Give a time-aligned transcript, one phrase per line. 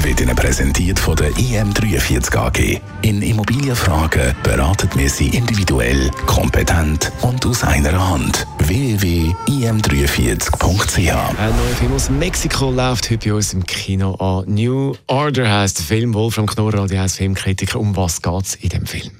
[0.00, 2.80] wird Ihnen präsentiert von der IM43 AG.
[3.02, 8.46] In Immobilienfragen beraten wir Sie individuell, kompetent und aus einer Hand.
[8.58, 14.44] www.im43.ch Ein neuer Film aus Mexiko läuft heute bei uns im Kino an.
[14.46, 16.14] New Order heißt der Film.
[16.14, 17.78] Wolfram Knorr, Radio 1 Filmkritiker.
[17.78, 19.12] Um was geht es in dem Film?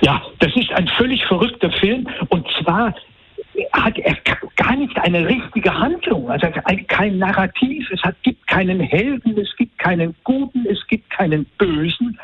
[0.00, 2.94] Ja, das ist ein völlig verrückter Film und zwar
[3.72, 4.16] hat er
[4.56, 6.46] gar nicht eine richtige Handlung, also
[6.88, 12.18] kein Narrativ, es hat, gibt keinen Helden, es gibt keinen Guten, es gibt keinen Bösen.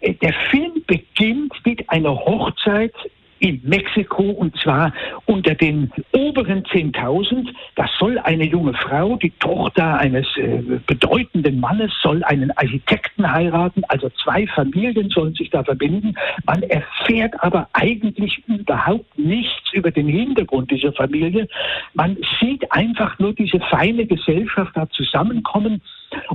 [0.00, 2.94] Äh, der Film beginnt mit einer Hochzeit
[3.42, 4.92] in Mexiko und zwar
[5.26, 7.48] unter den oberen 10.000.
[7.74, 13.82] Das soll eine junge Frau, die Tochter eines äh, bedeutenden Mannes, soll einen Architekten heiraten.
[13.88, 16.14] Also zwei Familien sollen sich da verbinden.
[16.46, 21.48] Man erfährt aber eigentlich überhaupt nichts über den Hintergrund dieser Familie.
[21.94, 25.82] Man sieht einfach nur diese feine Gesellschaft da zusammenkommen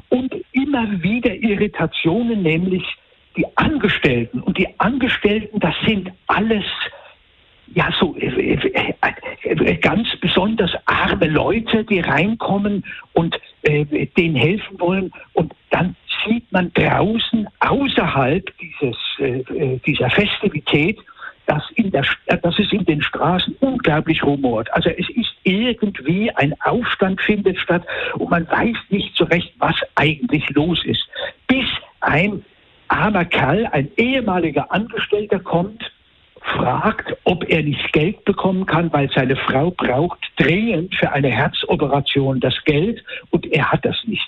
[0.10, 2.84] und immer wieder Irritationen, nämlich
[3.38, 4.42] die Angestellten.
[4.42, 6.66] Und die Angestellten, das sind alles
[7.74, 8.94] ja so äh, äh,
[9.44, 15.12] äh, ganz besonders arme Leute, die reinkommen und äh, denen helfen wollen.
[15.34, 20.98] Und dann sieht man draußen außerhalb dieses, äh, dieser Festivität,
[21.46, 22.04] dass, in der,
[22.42, 24.72] dass es in den Straßen unglaublich rumort.
[24.74, 29.76] Also es ist irgendwie ein Aufstand findet statt und man weiß nicht so recht, was
[29.96, 31.08] eigentlich los ist.
[31.48, 31.66] Bis
[32.02, 32.44] ein
[32.88, 35.92] armer Kerl, ein ehemaliger Angestellter kommt,
[36.42, 42.40] fragt, ob er nicht Geld bekommen kann, weil seine Frau braucht dringend für eine Herzoperation
[42.40, 44.28] das Geld und er hat das nicht.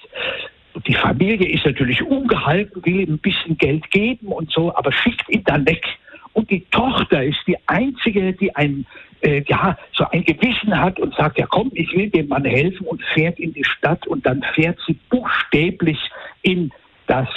[0.74, 4.92] Und die Familie ist natürlich ungehalten, will ihm ein bisschen Geld geben und so, aber
[4.92, 5.86] schickt ihn dann weg.
[6.34, 8.86] Und die Tochter ist die einzige, die ein,
[9.22, 12.86] äh, ja, so ein Gewissen hat und sagt, ja komm, ich will dem Mann helfen
[12.86, 16.00] und fährt in die Stadt und dann fährt sie buchstäblich
[16.44, 16.72] in
[17.08, 17.28] das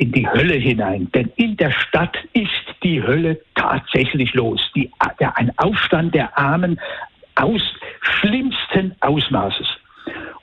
[0.00, 1.10] in die Hölle hinein.
[1.14, 2.48] Denn in der Stadt ist
[2.82, 4.60] die Hölle tatsächlich los.
[4.74, 4.90] Die,
[5.20, 6.80] der, ein Aufstand der Armen
[7.34, 7.60] aus
[8.00, 9.68] schlimmsten Ausmaßes.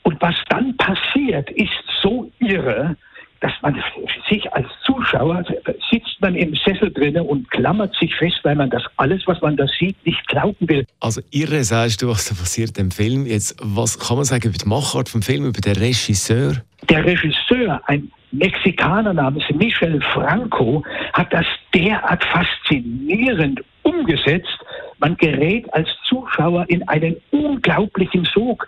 [0.03, 2.95] Und was dann passiert, ist so irre,
[3.40, 3.84] dass man
[4.29, 5.44] sich als Zuschauer
[5.91, 9.57] sitzt man im Sessel drinnen und klammert sich fest, weil man das alles, was man
[9.57, 10.85] da sieht, nicht glauben will.
[11.00, 13.25] Also irre sagst du, was da passiert im Film.
[13.25, 16.63] Jetzt, was kann man sagen über die Machart vom Film, über den Regisseur?
[16.89, 20.83] Der Regisseur, ein Mexikaner namens Michel Franco
[21.13, 24.57] hat das derart faszinierend umgesetzt.
[24.99, 28.67] Man gerät als Zuschauer in einen unglaublichen Sog,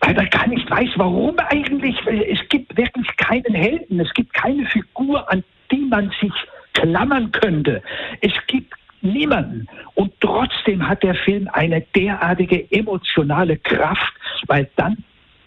[0.00, 1.96] weil man gar nicht weiß, warum eigentlich.
[2.06, 6.32] Es gibt wirklich keinen Helden, es gibt keine Figur, an die man sich
[6.72, 7.82] klammern könnte.
[8.20, 9.66] Es gibt niemanden.
[9.94, 14.12] Und trotzdem hat der Film eine derartige emotionale Kraft,
[14.46, 14.96] weil dann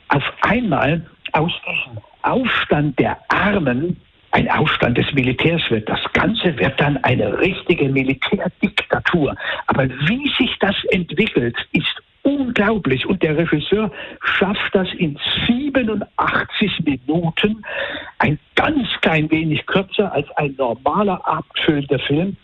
[0.10, 4.00] auf einmal aus diesem Aufstand der Armen
[4.32, 5.88] ein Aufstand des Militärs wird.
[5.88, 9.36] Das Ganze wird dann eine richtige Militärdiktatur.
[9.68, 13.06] Aber wie sich das entwickelt, ist unglaublich.
[13.06, 13.92] Und der Regisseur
[14.24, 17.64] schafft das in 87 Minuten,
[18.18, 22.36] ein ganz klein wenig kürzer als ein normaler abendfüllender Film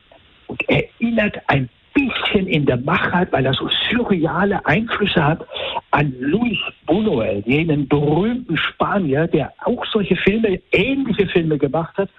[0.47, 5.45] und erinnert ein bisschen in der Machart, weil er so surreale Einflüsse hat,
[5.91, 6.57] an Luis
[6.87, 12.09] Buñuel, jenen berühmten Spanier, der auch solche Filme, ähnliche Filme gemacht hat.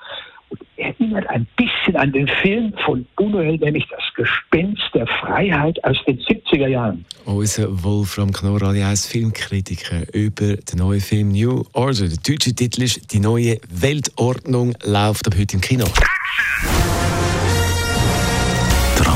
[0.51, 5.97] Und erinnert ein bisschen an den Film von Buñuel, nämlich das Gespenst der Freiheit aus
[6.07, 7.05] den 70er Jahren.
[7.25, 12.09] Unser Wolfram Knorr, als Filmkritiker über den neuen Film New Order.
[12.09, 15.85] Der deutsche Titel ist Die neue Weltordnung läuft ab heute im Kino.